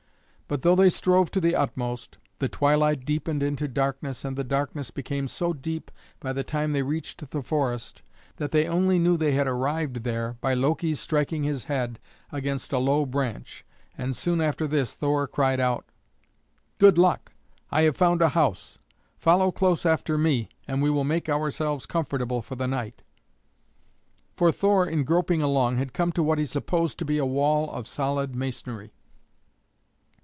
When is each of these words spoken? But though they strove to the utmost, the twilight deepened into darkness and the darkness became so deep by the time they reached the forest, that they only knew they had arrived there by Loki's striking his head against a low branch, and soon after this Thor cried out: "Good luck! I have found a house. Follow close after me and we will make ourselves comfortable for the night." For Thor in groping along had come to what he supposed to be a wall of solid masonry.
But 0.51 0.63
though 0.63 0.75
they 0.75 0.89
strove 0.89 1.31
to 1.31 1.39
the 1.39 1.55
utmost, 1.55 2.17
the 2.39 2.49
twilight 2.49 3.05
deepened 3.05 3.41
into 3.41 3.69
darkness 3.69 4.25
and 4.25 4.35
the 4.37 4.43
darkness 4.43 4.91
became 4.91 5.29
so 5.29 5.53
deep 5.53 5.89
by 6.19 6.33
the 6.33 6.43
time 6.43 6.73
they 6.73 6.83
reached 6.83 7.25
the 7.31 7.41
forest, 7.41 8.01
that 8.35 8.51
they 8.51 8.67
only 8.67 8.99
knew 8.99 9.15
they 9.15 9.31
had 9.31 9.47
arrived 9.47 10.03
there 10.03 10.33
by 10.41 10.53
Loki's 10.53 10.99
striking 10.99 11.43
his 11.45 11.63
head 11.71 12.01
against 12.33 12.73
a 12.73 12.79
low 12.79 13.05
branch, 13.05 13.65
and 13.97 14.13
soon 14.13 14.41
after 14.41 14.67
this 14.67 14.93
Thor 14.93 15.25
cried 15.25 15.61
out: 15.61 15.85
"Good 16.79 16.97
luck! 16.97 17.31
I 17.71 17.83
have 17.83 17.95
found 17.95 18.21
a 18.21 18.27
house. 18.35 18.77
Follow 19.17 19.53
close 19.53 19.85
after 19.85 20.17
me 20.17 20.49
and 20.67 20.81
we 20.81 20.89
will 20.89 21.05
make 21.05 21.29
ourselves 21.29 21.85
comfortable 21.85 22.41
for 22.41 22.57
the 22.57 22.67
night." 22.67 23.03
For 24.35 24.51
Thor 24.51 24.85
in 24.85 25.05
groping 25.05 25.41
along 25.41 25.77
had 25.77 25.93
come 25.93 26.11
to 26.11 26.21
what 26.23 26.39
he 26.39 26.45
supposed 26.45 26.99
to 26.99 27.05
be 27.05 27.17
a 27.19 27.25
wall 27.25 27.69
of 27.71 27.87
solid 27.87 28.35
masonry. 28.35 28.91